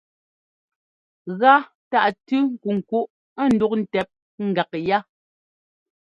[1.39, 1.53] Gá
[1.91, 3.07] tâʼ tʉ́ nkunkuʼ
[3.53, 4.09] ndúʼ ntɛp
[4.55, 4.97] gak yá.